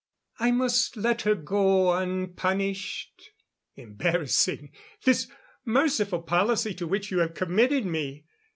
[0.39, 3.33] "I must let her go unpunished?
[3.75, 4.71] Embarrassing,
[5.05, 5.27] this
[5.63, 8.25] merciful policy to which you have committed me!